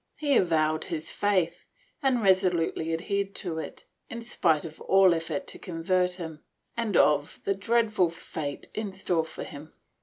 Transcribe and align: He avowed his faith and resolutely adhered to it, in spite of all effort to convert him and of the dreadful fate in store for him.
He 0.15 0.35
avowed 0.35 0.85
his 0.85 1.11
faith 1.11 1.63
and 2.01 2.23
resolutely 2.23 2.91
adhered 2.91 3.35
to 3.35 3.59
it, 3.59 3.85
in 4.09 4.23
spite 4.23 4.65
of 4.65 4.81
all 4.81 5.13
effort 5.13 5.45
to 5.49 5.59
convert 5.59 6.13
him 6.13 6.43
and 6.75 6.97
of 6.97 7.39
the 7.45 7.53
dreadful 7.53 8.09
fate 8.09 8.67
in 8.73 8.93
store 8.93 9.25
for 9.25 9.43
him. 9.43 9.73